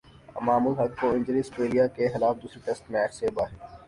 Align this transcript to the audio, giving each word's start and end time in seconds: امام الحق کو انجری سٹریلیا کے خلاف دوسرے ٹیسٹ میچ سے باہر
امام 0.35 0.67
الحق 0.67 0.95
کو 1.01 1.09
انجری 1.09 1.41
سٹریلیا 1.43 1.85
کے 1.97 2.07
خلاف 2.13 2.41
دوسرے 2.41 2.61
ٹیسٹ 2.65 2.89
میچ 2.91 3.13
سے 3.13 3.31
باہر 3.33 3.55